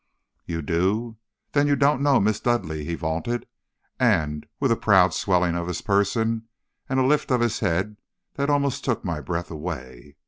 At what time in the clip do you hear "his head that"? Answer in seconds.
7.39-8.49